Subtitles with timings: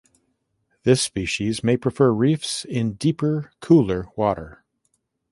[0.81, 4.63] This species may prefer reefs in deeper cooler water.